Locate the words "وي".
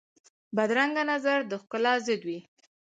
2.27-2.39